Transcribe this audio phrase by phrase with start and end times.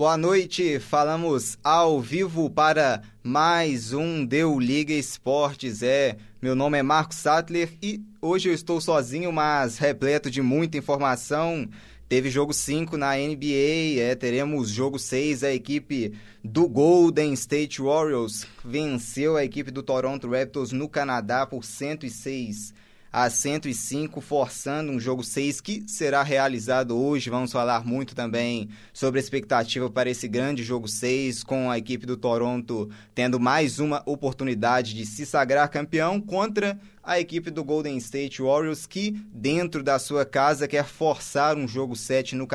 [0.00, 5.82] Boa noite, falamos ao vivo para mais um Deu Liga Esportes.
[5.82, 10.78] É, meu nome é Marcos Sattler e hoje eu estou sozinho, mas repleto de muita
[10.78, 11.68] informação.
[12.08, 18.46] Teve jogo 5 na NBA, é, teremos jogo 6, a equipe do Golden State Warriors
[18.64, 22.72] venceu a equipe do Toronto Raptors no Canadá por 106
[23.12, 27.28] a 105, forçando um jogo 6 que será realizado hoje.
[27.28, 32.06] Vamos falar muito também sobre a expectativa para esse grande jogo 6, com a equipe
[32.06, 37.96] do Toronto tendo mais uma oportunidade de se sagrar campeão contra a equipe do Golden
[37.96, 42.46] State Warriors, que dentro da sua casa quer forçar um jogo 7 no,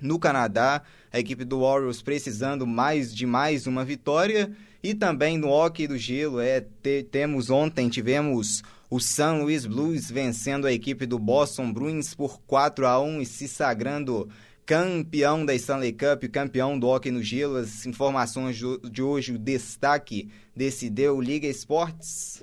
[0.00, 0.82] no Canadá.
[1.12, 4.52] A equipe do Warriors precisando mais de mais uma vitória.
[4.80, 10.10] E também no hockey do gelo, é, te, temos ontem, tivemos o San Luis Blues
[10.10, 14.28] vencendo a equipe do Boston Bruins por 4 a 1 e se sagrando
[14.64, 17.56] campeão da Stanley Cup, campeão do hockey no gelo.
[17.56, 18.56] As informações
[18.90, 22.42] de hoje, o destaque desse Deu Liga Esportes.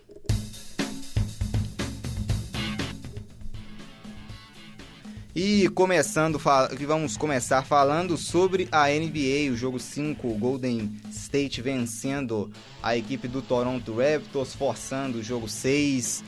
[5.35, 6.39] E começando,
[6.87, 12.49] vamos começar falando sobre a NBA, o jogo 5, Golden State vencendo
[12.81, 16.23] a equipe do Toronto Raptors, forçando o jogo 6.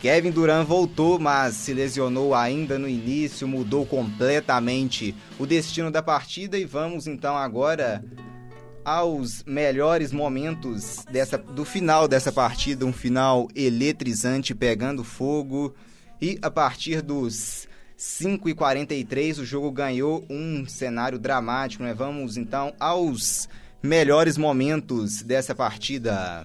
[0.00, 6.56] Kevin Durant voltou, mas se lesionou ainda no início, mudou completamente o destino da partida.
[6.56, 8.04] E vamos então agora
[8.84, 15.74] aos melhores momentos dessa, do final dessa partida, um final eletrizante pegando fogo.
[16.20, 17.66] E a partir dos
[18.02, 21.94] 5 e 43 o jogo ganhou um cenário dramático, né?
[21.94, 23.48] Vamos então aos
[23.80, 26.44] melhores momentos dessa partida.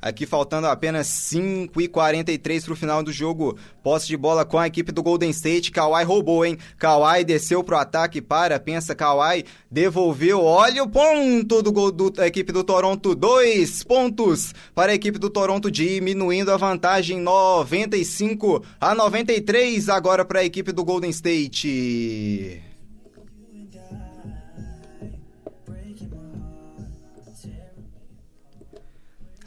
[0.00, 3.58] Aqui faltando apenas 5 e 43 para o final do jogo.
[3.82, 5.72] Posse de bola com a equipe do Golden State.
[5.72, 6.56] Kawhi roubou, hein?
[6.78, 10.42] Kawhi desceu pro ataque para, pensa Kawhi, devolveu.
[10.42, 13.14] Olha o ponto do gol da equipe do Toronto.
[13.14, 20.40] Dois pontos para a equipe do Toronto, diminuindo a vantagem 95 a 93 agora para
[20.40, 22.62] a equipe do Golden State.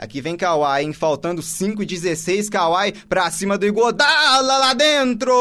[0.01, 0.93] Aqui vem Kawhi, hein?
[0.93, 2.49] Faltando 5 e 16.
[2.49, 5.31] Kawhi pra cima do Igodala lá dentro!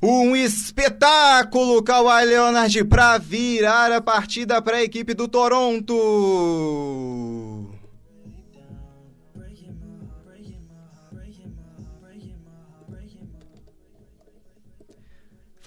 [0.00, 5.92] Um espetáculo, Kawhi Leonard, pra virar a partida para a equipe do Toronto.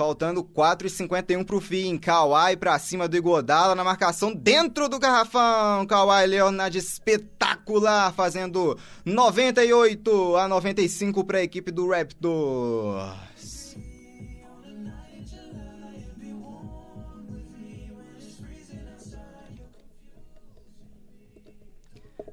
[0.01, 1.95] Faltando 4,51 para o fim.
[1.95, 5.85] Kawhi para cima do Igodala na marcação dentro do garrafão.
[5.85, 8.75] Kawhi Leonard espetacular, fazendo
[9.05, 13.13] 98 a 95 para a equipe do Raptor.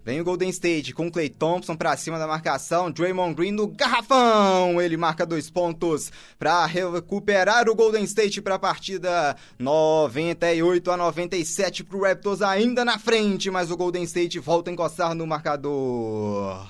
[0.09, 2.91] Vem o Golden State com Clay Thompson para cima da marcação.
[2.91, 4.81] Draymond Green no garrafão.
[4.81, 11.85] Ele marca dois pontos para recuperar o Golden State para a partida 98 a 97
[11.85, 16.67] para o Raptors ainda na frente, mas o Golden State volta a encostar no marcador.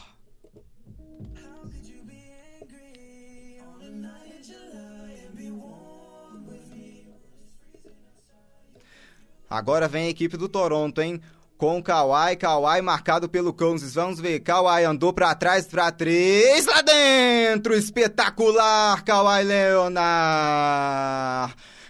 [9.48, 11.22] Agora vem a equipe do Toronto, hein?
[11.58, 13.92] Com Kawhi, Kawhi marcado pelo Cousins.
[13.94, 20.88] Vamos ver, Kawhi andou para trás para três lá dentro, espetacular, Kawhi Leonard.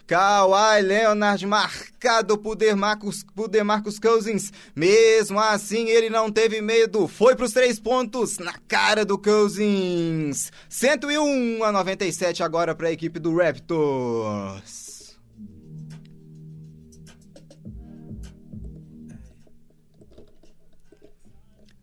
[0.06, 4.50] Kawhi Leonard marcado por Demarcus, por Demarcus Cousins.
[4.74, 7.06] Mesmo assim, ele não teve medo.
[7.06, 10.50] Foi para os três pontos na cara do Cousins.
[10.70, 14.87] 101 a 97 agora para a equipe do Raptors.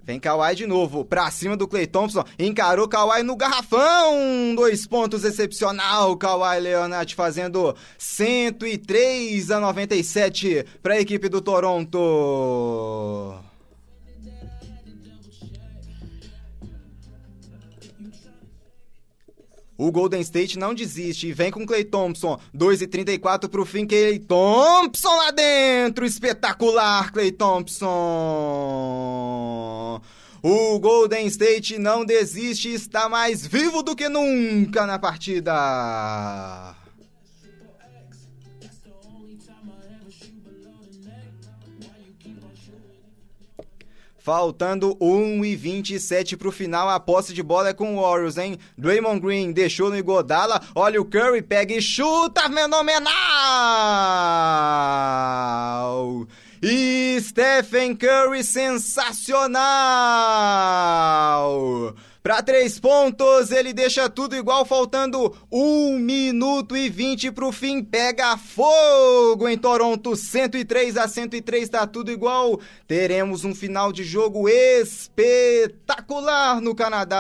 [0.05, 5.23] Vem Kawhi de novo, pra cima do Clay Thompson, encarou Kawhi no garrafão, dois pontos
[5.23, 13.33] excepcional, Kawhi Leonard fazendo 103 a 97 para a equipe do Toronto.
[19.77, 22.39] O Golden State não desiste e vem com Clay Thompson.
[22.53, 23.85] 2 e 34 pro fim.
[23.85, 26.05] Clay Thompson lá dentro.
[26.05, 27.85] Espetacular, Clay Thompson.
[30.41, 35.51] O Golden State não desiste e está mais vivo do que nunca na partida.
[44.25, 48.57] Faltando 1 e 27 pro final, a posse de bola é com o Warriors, hein?
[48.75, 53.05] Draymond Green deixou no Igodala, olha o Curry, pega e chuta, fenomenal!
[56.59, 59.59] E Stephen Curry sensacional!
[62.25, 67.83] Para três pontos, ele deixa tudo igual, faltando 1 minuto e 20 pro fim.
[67.83, 72.59] Pega fogo em Toronto, 103 a 103, tá tudo igual.
[72.87, 75.39] Teremos um final de jogo espetacular
[76.59, 77.15] no Canadá.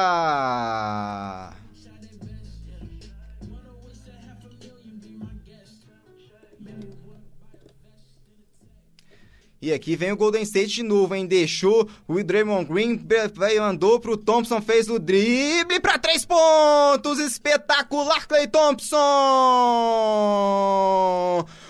[9.65, 11.25] E aqui vem o Golden State de novo, hein?
[11.25, 13.01] Deixou o Draymond Green,
[13.59, 17.17] andou pro Thompson, fez o drible para três pontos!
[17.17, 18.99] Espetacular, Clay Thompson!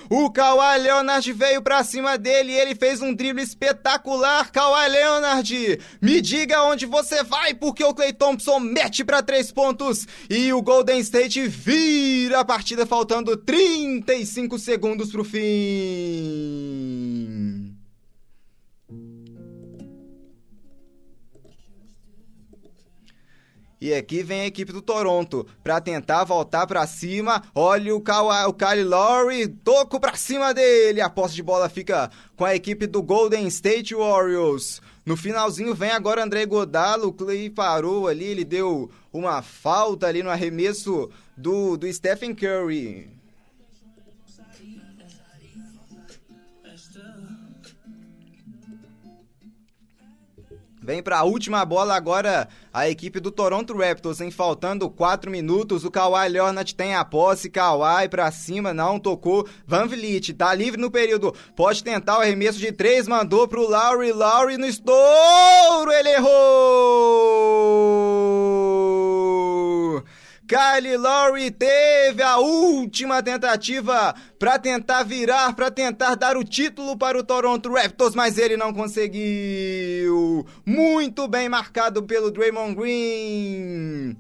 [0.10, 4.52] O Kawhi Leonard veio pra cima dele e ele fez um drible espetacular.
[4.52, 10.06] Kawhi Leonard, me diga onde você vai, porque o Clay Thompson mete para três pontos
[10.30, 17.15] e o Golden State vira a partida faltando 35 segundos pro fim.
[23.86, 27.44] E aqui vem a equipe do Toronto para tentar voltar para cima.
[27.54, 31.02] Olha o, Kawhi, o Kyle Lowry, toco para cima dele.
[31.02, 34.82] A posse de bola fica com a equipe do Golden State Warriors.
[35.06, 40.24] No finalzinho vem agora André Godalo, o Clay parou ali, ele deu uma falta ali
[40.24, 43.15] no arremesso do, do Stephen Curry.
[50.86, 55.84] Vem para a última bola agora a equipe do Toronto Raptors, em faltando 4 minutos.
[55.84, 57.50] O Kawhi Leonard tem a posse.
[57.50, 59.48] Kawhi para cima, não tocou.
[59.66, 61.34] Van Vliet tá livre no período.
[61.56, 64.12] Pode tentar o arremesso de 3, mandou pro Lowry.
[64.12, 67.56] Lowry no estouro, ele errou!
[70.48, 77.18] Kyle Lowry teve a última tentativa para tentar virar, para tentar dar o título para
[77.18, 80.46] o Toronto Raptors, mas ele não conseguiu.
[80.64, 84.16] Muito bem marcado pelo Draymond Green.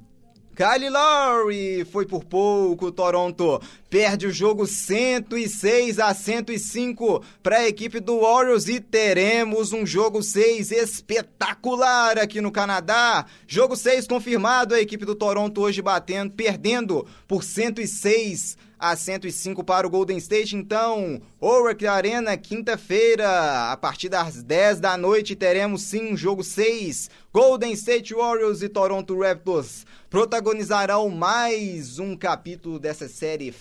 [0.55, 2.91] Kyle Lowry foi por pouco.
[2.91, 3.61] Toronto
[3.95, 10.21] perde o jogo 106 a 105 para a equipe do Warriors e teremos um jogo
[10.21, 13.25] 6 espetacular aqui no Canadá.
[13.47, 19.87] Jogo 6 confirmado, a equipe do Toronto hoje batendo, perdendo por 106 a 105 para
[19.87, 20.57] o Golden State.
[20.57, 27.09] Então, Oracle Arena, quinta-feira, a partir das 10 da noite, teremos sim um jogo 6.
[27.31, 33.51] Golden State Warriors e Toronto Raptors protagonizarão mais um capítulo dessa série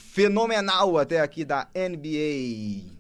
[0.98, 2.94] até aqui da NBA.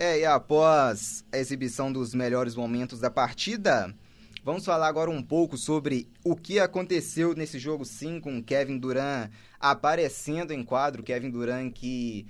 [0.00, 3.92] É, e após a exibição dos melhores momentos da partida,
[4.48, 9.30] vamos falar agora um pouco sobre o que aconteceu nesse jogo sim com Kevin Durant
[9.60, 12.26] aparecendo em quadro, Kevin Durant que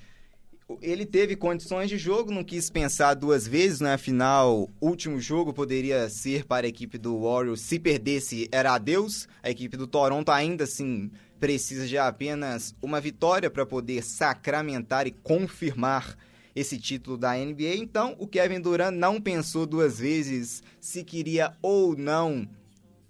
[0.82, 3.94] ele teve condições de jogo, não quis pensar duas vezes, né?
[3.94, 7.60] Afinal, último jogo poderia ser para a equipe do Warriors.
[7.60, 9.28] Se perdesse, era adeus.
[9.40, 15.12] A equipe do Toronto ainda assim precisa de apenas uma vitória para poder sacramentar e
[15.12, 16.18] confirmar
[16.58, 17.76] esse título da NBA.
[17.76, 22.48] Então, o Kevin Durant não pensou duas vezes se queria ou não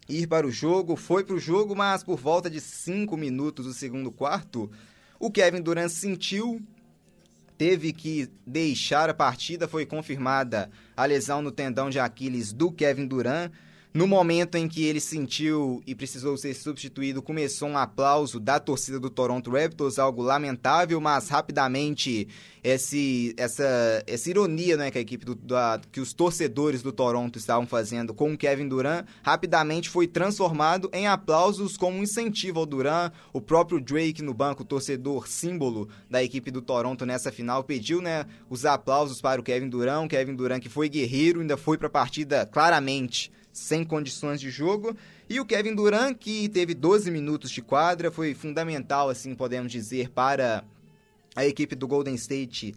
[0.08, 3.72] ir para o jogo, foi para o jogo, mas por volta de cinco minutos do
[3.72, 4.70] segundo quarto,
[5.18, 6.62] o Kevin Durant sentiu
[7.56, 13.06] teve que deixar a partida, foi confirmada a lesão no tendão de Aquiles do Kevin
[13.06, 13.50] Durant.
[13.98, 19.00] No momento em que ele sentiu e precisou ser substituído, começou um aplauso da torcida
[19.00, 22.28] do Toronto Raptors, algo lamentável, mas rapidamente
[22.62, 27.40] esse, essa, essa ironia né, que a equipe do, da, que os torcedores do Toronto
[27.40, 32.66] estavam fazendo com o Kevin Durant rapidamente foi transformado em aplausos como um incentivo ao
[32.66, 33.12] Durant.
[33.32, 38.26] O próprio Drake no banco, torcedor símbolo da equipe do Toronto nessa final, pediu né,
[38.48, 40.06] os aplausos para o Kevin Durant.
[40.06, 44.50] O Kevin Durant que foi guerreiro, ainda foi para a partida claramente sem condições de
[44.50, 44.96] jogo.
[45.28, 50.10] E o Kevin Durant, que teve 12 minutos de quadra, foi fundamental, assim podemos dizer,
[50.10, 50.64] para
[51.34, 52.74] a equipe do Golden State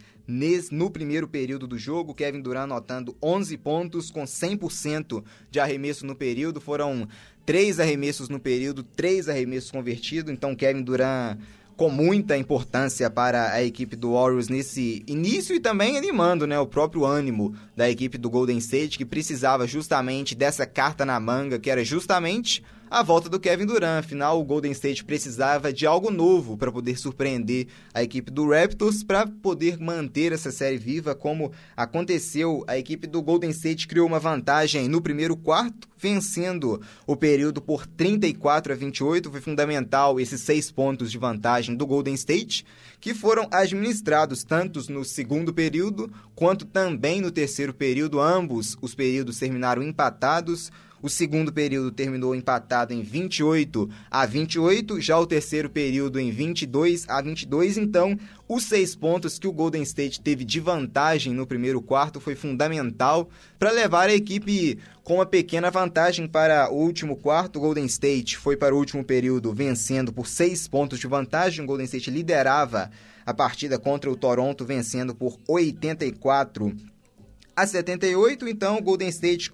[0.72, 2.14] no primeiro período do jogo.
[2.14, 6.62] Kevin Durant anotando 11 pontos com 100% de arremesso no período.
[6.62, 7.08] Foram
[7.46, 10.32] três arremessos no período, três arremessos convertidos.
[10.32, 11.38] Então, Kevin Durant
[11.78, 16.68] com muita importância para a equipe do Warriors nesse início e também animando né, o
[16.68, 21.70] próprio ânimo da equipe do Golden State, que precisava justamente dessa carta na manga, que
[21.70, 24.00] era justamente a volta do Kevin Durant.
[24.00, 29.02] Afinal, o Golden State precisava de algo novo para poder surpreender a equipe do Raptors,
[29.02, 32.66] para poder manter essa série viva, como aconteceu.
[32.68, 37.88] A equipe do Golden State criou uma vantagem no primeiro quarto, vencendo o período por
[37.88, 39.32] 34 a 28.
[39.32, 42.66] Foi fundamental esses seis pontos de vantagem do Golden State,
[43.00, 48.20] que foram administrados tanto no segundo período quanto também no terceiro período.
[48.20, 50.70] Ambos os períodos terminaram empatados.
[51.02, 57.06] O segundo período terminou empatado em 28 a 28, já o terceiro período em 22
[57.10, 57.78] a 22.
[57.78, 58.18] Então,
[58.48, 63.30] os seis pontos que o Golden State teve de vantagem no primeiro quarto foi fundamental
[63.58, 67.58] para levar a equipe com uma pequena vantagem para o último quarto.
[67.58, 71.64] O Golden State foi para o último período vencendo por seis pontos de vantagem.
[71.64, 72.92] O Golden State liderava
[73.26, 76.76] a partida contra o Toronto, vencendo por 84
[77.56, 78.48] a 78.
[78.48, 79.52] Então, o Golden State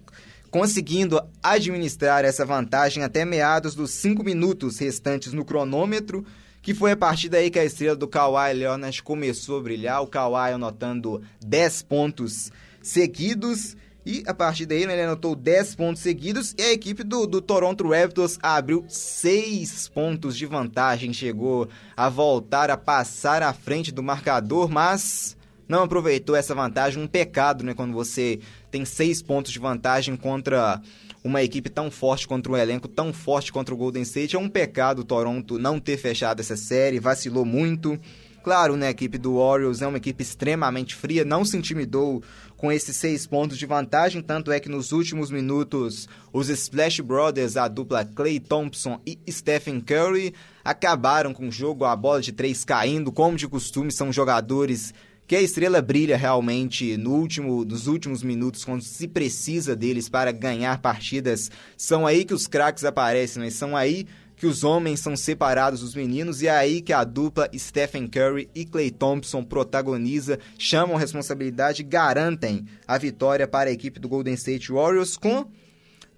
[0.50, 6.24] conseguindo administrar essa vantagem até meados dos cinco minutos restantes no cronômetro,
[6.62, 10.06] que foi a partir daí que a estrela do Kawhi Leonard começou a brilhar, o
[10.06, 12.50] Kawhi anotando 10 pontos
[12.82, 17.40] seguidos, e a partir daí ele anotou 10 pontos seguidos, e a equipe do, do
[17.40, 24.02] Toronto Raptors abriu 6 pontos de vantagem, chegou a voltar a passar à frente do
[24.02, 25.37] marcador, mas
[25.68, 30.80] não aproveitou essa vantagem, um pecado, né, quando você tem seis pontos de vantagem contra
[31.22, 34.34] uma equipe tão forte, contra um elenco tão forte contra o Golden State.
[34.34, 37.98] É um pecado o Toronto não ter fechado essa série, vacilou muito.
[38.42, 42.22] Claro, né, a equipe do Warriors é uma equipe extremamente fria, não se intimidou
[42.56, 47.56] com esses seis pontos de vantagem, tanto é que nos últimos minutos os Splash Brothers,
[47.56, 50.34] a dupla Clay Thompson e Stephen Curry,
[50.64, 54.94] acabaram com o jogo, a bola de três caindo, como de costume, são jogadores
[55.28, 60.32] que a estrela brilha realmente no último, nos últimos minutos, quando se precisa deles para
[60.32, 61.50] ganhar partidas.
[61.76, 65.94] São aí que os craques aparecem, mas são aí que os homens são separados dos
[65.94, 71.82] meninos e é aí que a dupla Stephen Curry e Clay Thompson protagoniza, chamam responsabilidade
[71.82, 75.46] garantem a vitória para a equipe do Golden State Warriors com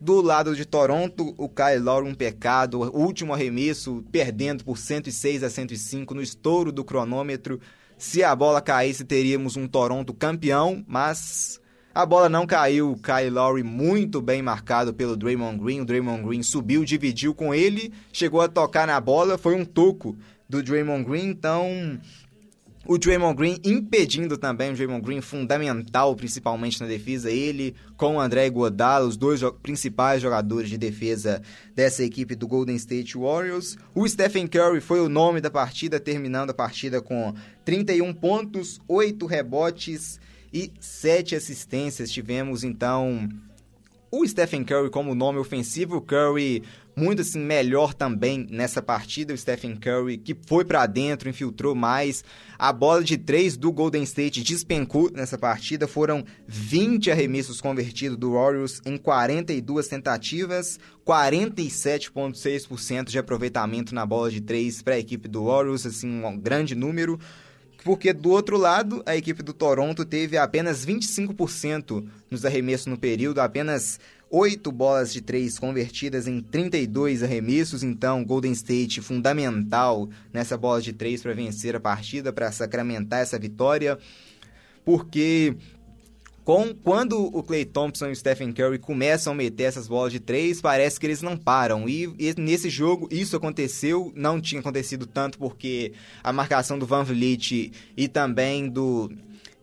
[0.00, 5.50] do lado de Toronto, o Kyle Lowry um pecado, último arremesso perdendo por 106 a
[5.50, 7.60] 105 no estouro do cronômetro.
[8.00, 11.60] Se a bola caísse, teríamos um Toronto campeão, mas
[11.94, 12.96] a bola não caiu.
[12.96, 15.82] Kyle Lowry muito bem marcado pelo Draymond Green.
[15.82, 20.16] O Draymond Green subiu, dividiu com ele, chegou a tocar na bola, foi um toco
[20.48, 22.00] do Draymond Green, então
[22.86, 28.20] o Draymond Green impedindo também, o Draymond Green fundamental, principalmente na defesa, ele com o
[28.20, 31.42] André Iguodala, os dois jo principais jogadores de defesa
[31.74, 33.76] dessa equipe do Golden State Warriors.
[33.94, 37.34] O Stephen Curry foi o nome da partida, terminando a partida com
[37.64, 40.18] 31 pontos, 8 rebotes
[40.52, 42.10] e 7 assistências.
[42.10, 43.28] Tivemos então
[44.10, 46.64] o Stephen Curry como nome ofensivo, Curry
[47.00, 52.22] muito assim melhor também nessa partida, o Stephen Curry que foi para dentro, infiltrou mais.
[52.58, 58.34] A bola de três do Golden State despencou nessa partida, foram 20 arremessos convertidos do
[58.34, 65.46] Warriors em 42 tentativas, 47.6% de aproveitamento na bola de três para a equipe do
[65.46, 67.18] Warriors, assim um grande número.
[67.82, 73.40] Porque do outro lado, a equipe do Toronto teve apenas 25% nos arremessos no período,
[73.40, 73.98] apenas
[74.30, 80.92] 8 bolas de 3 convertidas em 32 arremessos, então Golden State fundamental nessa bola de
[80.92, 83.98] 3 para vencer a partida, para sacramentar essa vitória,
[84.84, 85.56] porque
[86.44, 90.20] com, quando o Clay Thompson e o Stephen Curry começam a meter essas bolas de
[90.20, 91.88] três, parece que eles não param.
[91.88, 95.92] E, e, nesse jogo isso aconteceu, não tinha acontecido tanto porque
[96.24, 99.10] a marcação do Van Vliet e também do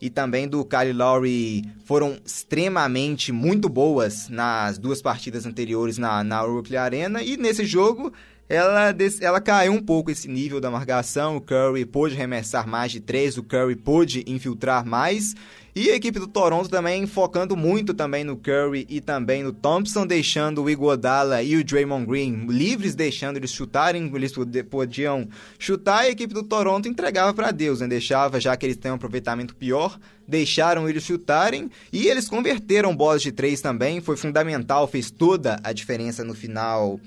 [0.02, 6.46] e também do Kyle Lowry foram extremamente muito boas nas duas partidas anteriores na, na
[6.46, 7.22] Oracle Arena.
[7.22, 8.14] E nesse jogo
[8.50, 11.38] ela, ela caiu um pouco esse nível da marcação.
[11.38, 15.36] O Curry pôde remessar mais de três, o Curry pôde infiltrar mais.
[15.80, 20.08] E a equipe do Toronto também focando muito também no Curry e também no Thompson,
[20.08, 24.34] deixando o Iguodala e o Draymond Green livres, deixando eles chutarem, eles
[24.68, 25.30] podiam
[25.60, 27.88] chutar e a equipe do Toronto entregava para Deus, né?
[27.88, 33.22] deixava, já que eles têm um aproveitamento pior, deixaram eles chutarem e eles converteram bolas
[33.22, 37.00] de três também, foi fundamental, fez toda a diferença no final,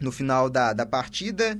[0.00, 1.58] no final da, da partida.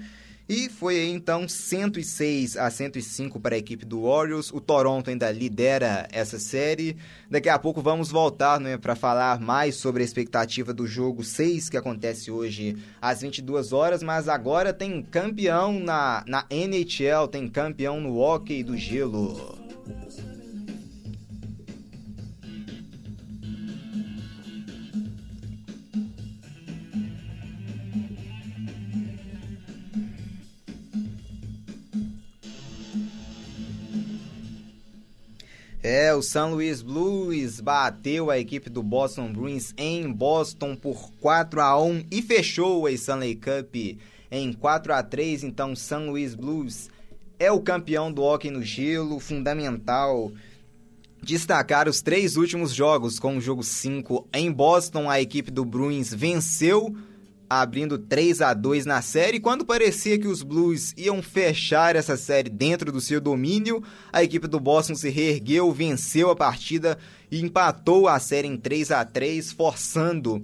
[0.53, 4.53] E foi então 106 a 105 para a equipe do Warriors.
[4.53, 6.97] O Toronto ainda lidera essa série.
[7.31, 11.69] Daqui a pouco vamos voltar né, para falar mais sobre a expectativa do jogo 6
[11.69, 14.03] que acontece hoje às 22 horas.
[14.03, 19.57] Mas agora tem campeão na, na NHL, tem campeão no hockey do gelo.
[35.93, 41.61] É, o São Luís Blues bateu a equipe do Boston Bruins em Boston por 4
[41.61, 43.75] a 1 e fechou a Stanley Cup
[44.31, 45.43] em 4 a 3.
[45.43, 46.89] Então, São Luís Blues
[47.41, 50.31] é o campeão do hockey no gelo, fundamental
[51.21, 53.19] destacar os três últimos jogos.
[53.19, 56.95] Com o jogo 5 em Boston, a equipe do Bruins venceu
[57.51, 59.41] abrindo 3 a 2 na série.
[59.41, 64.47] Quando parecia que os Blues iam fechar essa série dentro do seu domínio, a equipe
[64.47, 66.97] do Boston se reergueu, venceu a partida
[67.29, 70.41] e empatou a série em 3 a 3, forçando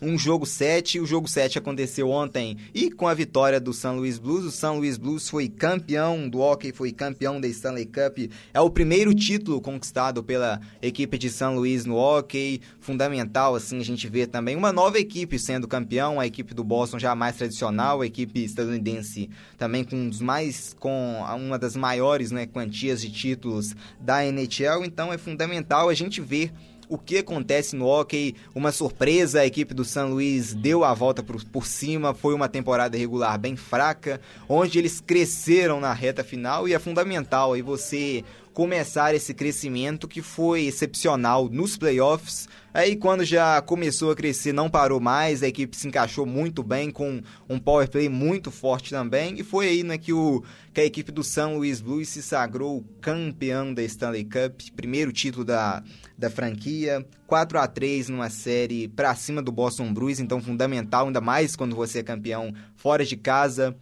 [0.00, 1.00] um jogo 7.
[1.00, 4.78] O jogo 7 aconteceu ontem e com a vitória do São Luís Blues, o São
[4.78, 8.30] Luís Blues foi campeão do hockey, foi campeão da Stanley Cup.
[8.52, 12.60] É o primeiro título conquistado pela equipe de São Luís no hockey.
[12.80, 16.98] Fundamental, assim, a gente vê também uma nova equipe sendo campeão, a equipe do Boston
[16.98, 22.46] já mais tradicional, a equipe estadunidense também com um mais com uma das maiores, né,
[22.46, 24.84] quantias de títulos da NHL.
[24.84, 26.52] Então é fundamental a gente ver
[26.88, 28.34] o que acontece no hockey.
[28.54, 32.48] Uma surpresa, a equipe do São Luís deu a volta por, por cima, foi uma
[32.48, 38.24] temporada regular bem fraca, onde eles cresceram na reta final e é fundamental aí você
[38.56, 42.48] começar esse crescimento que foi excepcional nos playoffs.
[42.72, 46.90] Aí quando já começou a crescer, não parou mais, a equipe se encaixou muito bem
[46.90, 47.20] com
[47.50, 49.38] um power play muito forte também.
[49.38, 52.82] E foi aí né, que, o, que a equipe do São Luís Blues se sagrou
[53.02, 55.82] campeão da Stanley Cup, primeiro título da,
[56.16, 61.20] da franquia, 4 a 3 numa série para cima do Boston Bruins, então fundamental, ainda
[61.20, 63.76] mais quando você é campeão fora de casa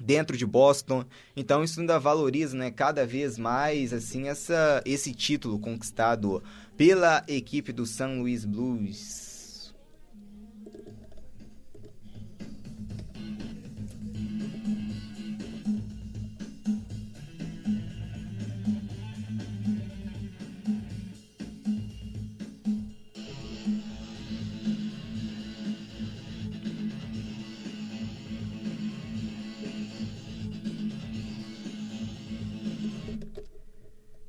[0.00, 1.04] dentro de Boston.
[1.36, 6.42] Então isso ainda valoriza, né, cada vez mais assim essa esse título conquistado
[6.76, 9.25] pela equipe do San Luis Blues.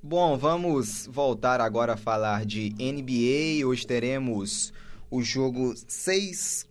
[0.09, 3.67] Bom, vamos voltar agora a falar de NBA.
[3.67, 4.71] Hoje teremos
[5.11, 6.65] o jogo 6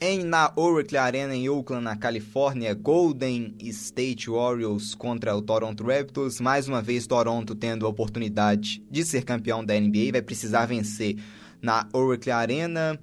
[0.00, 6.40] em na Oracle Arena em Oakland, na Califórnia, Golden State Warriors contra o Toronto Raptors.
[6.40, 11.16] Mais uma vez Toronto tendo a oportunidade de ser campeão da NBA, vai precisar vencer
[11.60, 13.00] na Oracle Arena.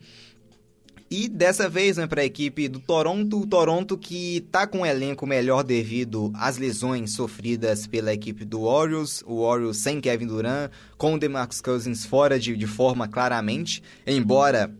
[1.15, 4.85] E dessa vez, né, para a equipe do Toronto, o Toronto que está com um
[4.85, 10.71] elenco melhor devido às lesões sofridas pela equipe do Warriors, o Warriors sem Kevin Durant,
[10.97, 14.75] com o DeMarcus Cousins fora de, de forma claramente, embora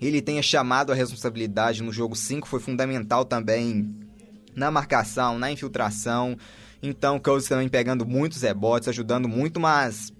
[0.00, 3.94] ele tenha chamado a responsabilidade no jogo 5, foi fundamental também
[4.56, 6.34] na marcação, na infiltração.
[6.82, 10.14] Então, Cousins também pegando muitos rebotes, ajudando muito, mas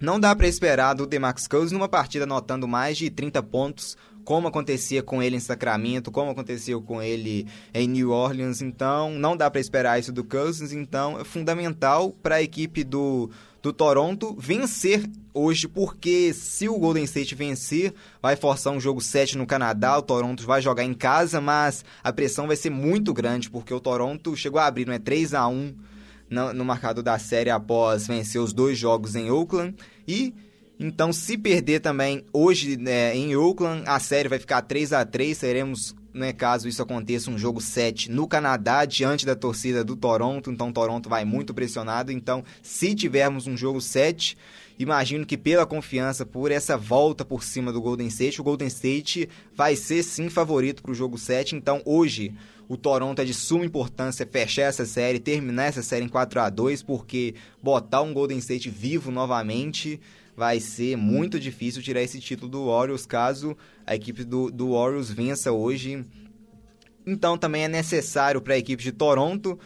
[0.00, 4.46] não dá para esperar do DeMarcus Cousins numa partida anotando mais de 30 pontos como
[4.46, 8.60] acontecia com ele em Sacramento, como aconteceu com ele em New Orleans.
[8.60, 10.70] Então, não dá para esperar isso do Cousins.
[10.70, 13.30] Então, é fundamental para a equipe do,
[13.62, 19.38] do Toronto vencer hoje, porque se o Golden State vencer, vai forçar um jogo 7
[19.38, 23.48] no Canadá, o Toronto vai jogar em casa, mas a pressão vai ser muito grande,
[23.48, 25.74] porque o Toronto chegou a abrir, não é 3 a 1
[26.28, 29.74] no, no da série após vencer os dois jogos em Oakland
[30.06, 30.34] e
[30.80, 35.36] então, se perder também hoje né, em Oakland, a série vai ficar 3 a 3
[35.36, 40.52] Teremos, né, caso isso aconteça, um jogo 7 no Canadá, diante da torcida do Toronto.
[40.52, 42.12] Então, Toronto vai muito pressionado.
[42.12, 44.38] Então, se tivermos um jogo 7,
[44.78, 49.28] imagino que pela confiança, por essa volta por cima do Golden State, o Golden State
[49.56, 51.56] vai ser sim favorito para o jogo 7.
[51.56, 52.32] Então, hoje
[52.68, 56.48] o Toronto é de suma importância fechar essa série, terminar essa série em 4 a
[56.48, 59.98] 2 porque botar um Golden State vivo novamente
[60.38, 65.10] vai ser muito difícil tirar esse título do Warriors caso a equipe do, do Warriors
[65.10, 66.04] vença hoje.
[67.04, 69.58] Então também é necessário para a equipe de Toronto,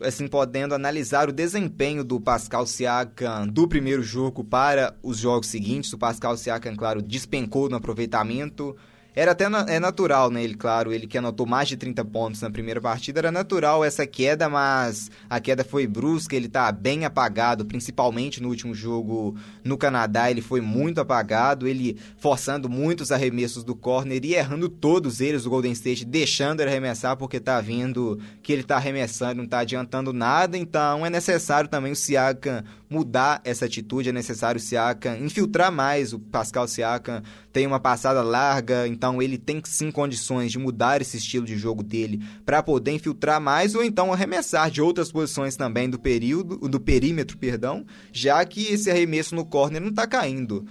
[0.00, 5.92] assim podendo analisar o desempenho do Pascal Siakam do primeiro jogo para os jogos seguintes.
[5.92, 8.74] O Pascal Siakam, claro, despencou no aproveitamento
[9.14, 10.42] era até na, é natural, né?
[10.42, 14.06] Ele, claro, ele que anotou mais de 30 pontos na primeira partida, era natural essa
[14.06, 19.76] queda, mas a queda foi brusca, ele tá bem apagado, principalmente no último jogo no
[19.76, 25.44] Canadá, ele foi muito apagado, ele forçando muitos arremessos do corner e errando todos eles
[25.44, 29.60] do Golden State, deixando ele arremessar porque tá vendo que ele tá arremessando, não tá
[29.60, 35.16] adiantando nada, então é necessário também o Siakam mudar essa atitude, é necessário o Siakam
[35.18, 37.22] infiltrar mais o Pascal Siakam,
[37.52, 41.84] tem uma passada larga, então ele tem sim condições de mudar esse estilo de jogo
[41.84, 46.80] dele para poder infiltrar mais ou então arremessar de outras posições também do período, do
[46.80, 50.66] perímetro, perdão, já que esse arremesso no corner não está caindo.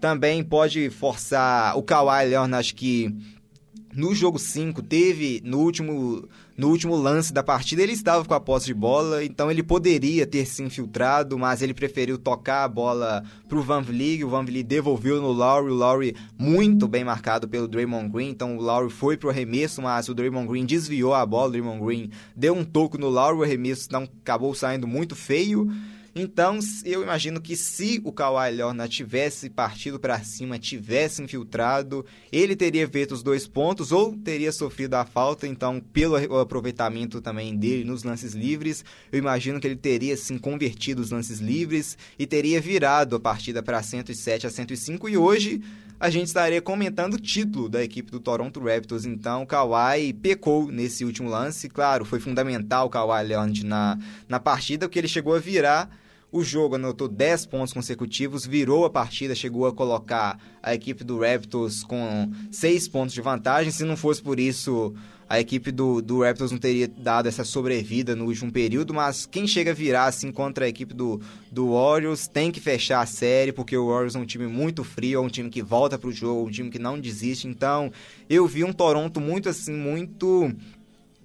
[0.00, 3.12] Também pode forçar o Kawhi Leonard, que
[3.92, 8.40] no jogo 5 teve no último no último lance da partida ele estava com a
[8.40, 13.24] posse de bola, então ele poderia ter se infiltrado, mas ele preferiu tocar a bola
[13.48, 17.48] para o Van Vliet, o Van Vliet devolveu no Lowry, o Lowry muito bem marcado
[17.48, 21.26] pelo Draymond Green, então o Lowry foi pro arremesso, mas o Draymond Green desviou a
[21.26, 25.16] bola, o Draymond Green deu um toco no Lowry, o arremesso não acabou saindo muito
[25.16, 25.68] feio,
[26.16, 32.54] então, eu imagino que se o Kawhi Leonard tivesse partido para cima, tivesse infiltrado, ele
[32.54, 35.44] teria feito os dois pontos ou teria sofrido a falta.
[35.44, 41.02] Então, pelo aproveitamento também dele nos lances livres, eu imagino que ele teria sim convertido
[41.02, 45.08] os lances livres e teria virado a partida para 107 a 105.
[45.08, 45.62] E hoje
[45.98, 49.04] a gente estaria comentando o título da equipe do Toronto Raptors.
[49.04, 51.68] Então, o Kawhi pecou nesse último lance.
[51.68, 53.98] Claro, foi fundamental o Kawhi Leonard na,
[54.28, 56.03] na partida, porque ele chegou a virar
[56.34, 61.20] o jogo anotou 10 pontos consecutivos, virou a partida, chegou a colocar a equipe do
[61.20, 63.70] Raptors com 6 pontos de vantagem.
[63.70, 64.92] Se não fosse por isso,
[65.28, 69.46] a equipe do, do Raptors não teria dado essa sobrevida no último período, mas quem
[69.46, 71.20] chega a virar assim contra a equipe do,
[71.52, 75.20] do Warriors tem que fechar a série, porque o Warriors é um time muito frio,
[75.20, 77.46] é um time que volta para o jogo, um time que não desiste.
[77.46, 77.92] Então,
[78.28, 80.52] eu vi um Toronto muito assim, muito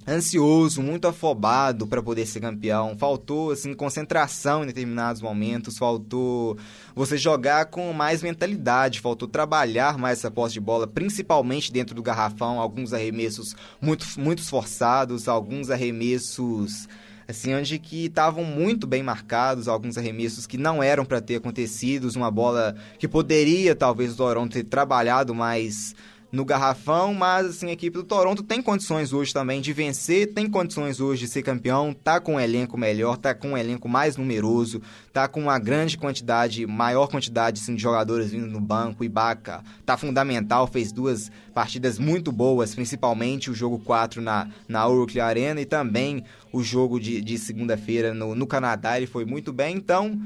[0.07, 2.97] ansioso, muito afobado para poder ser campeão.
[2.97, 6.57] Faltou assim concentração em determinados momentos, faltou
[6.95, 12.01] você jogar com mais mentalidade, faltou trabalhar mais essa posse de bola, principalmente dentro do
[12.01, 16.87] garrafão, alguns arremessos muito muito forçados, alguns arremessos
[17.27, 22.09] assim, onde que estavam muito bem marcados, alguns arremessos que não eram para ter acontecido,
[22.15, 25.93] uma bola que poderia talvez o Toronto ter trabalhado mais
[26.31, 30.49] no garrafão, mas assim, a equipe do Toronto tem condições hoje também de vencer, tem
[30.49, 34.15] condições hoje de ser campeão, tá com um elenco melhor, tá com um elenco mais
[34.15, 39.63] numeroso, tá com uma grande quantidade, maior quantidade assim, de jogadores vindo no banco, Ibaka
[39.85, 45.59] tá fundamental, fez duas partidas muito boas, principalmente o jogo 4 na, na Oracle Arena
[45.61, 50.19] e também o jogo de, de segunda-feira no, no Canadá, ele foi muito bem, então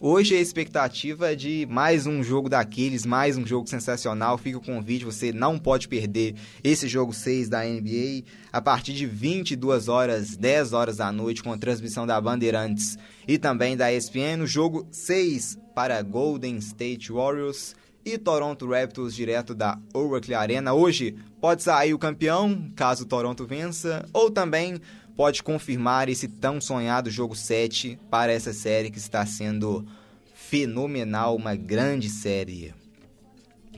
[0.00, 4.38] Hoje a expectativa é de mais um jogo daqueles, mais um jogo sensacional.
[4.38, 9.04] Fica o convite, você não pode perder esse jogo 6 da NBA a partir de
[9.04, 14.40] 22 horas, 10 horas da noite, com a transmissão da Bandeirantes e também da ESPN.
[14.40, 20.74] O jogo 6 para Golden State Warriors e Toronto Raptors direto da Oracle Arena.
[20.74, 24.80] Hoje pode sair o campeão, caso Toronto vença, ou também
[25.18, 29.84] pode confirmar esse tão sonhado jogo 7 para essa série que está sendo
[30.32, 32.72] fenomenal, uma grande série.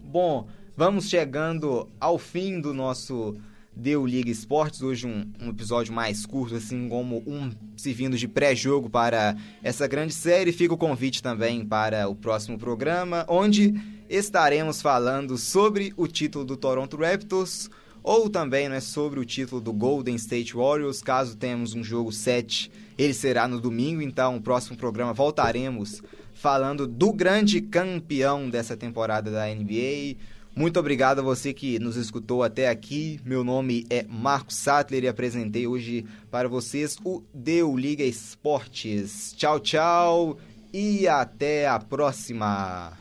[0.05, 3.35] Bom, vamos chegando ao fim do nosso
[3.75, 4.83] Deu Liga Esportes.
[4.83, 10.13] Hoje um, um, episódio mais curto, assim como um servindo de pré-jogo para essa grande
[10.13, 10.53] série.
[10.53, 13.73] Fica o convite também para o próximo programa, onde
[14.11, 17.71] estaremos falando sobre o título do Toronto Raptors,
[18.03, 22.71] ou também né, sobre o título do Golden State Warriors, caso tenhamos um jogo 7,
[22.97, 26.03] ele será no domingo, então no próximo programa voltaremos
[26.35, 30.17] falando do grande campeão dessa temporada da NBA.
[30.57, 33.21] Muito obrigado a você que nos escutou até aqui.
[33.25, 39.33] Meu nome é Marcos Sattler e apresentei hoje para vocês o Deu Liga Esportes.
[39.37, 40.39] Tchau, tchau
[40.73, 42.93] e até a próxima.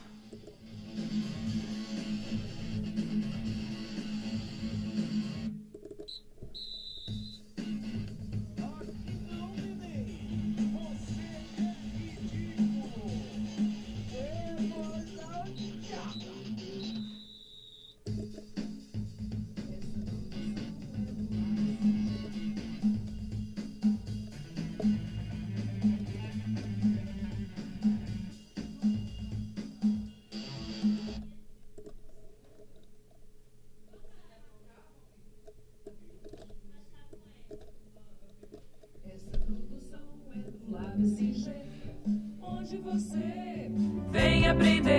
[43.00, 43.72] Você
[44.12, 44.99] vem aprender.